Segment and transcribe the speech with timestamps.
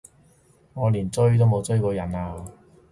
[0.73, 2.43] 我連咀都冇咀過人啊！